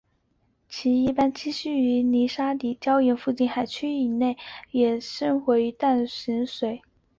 [0.67, 4.35] 其一般栖息于泥沙底质和岩礁附近的海区以及
[4.71, 6.81] 也可生活于咸淡水或淡水水域。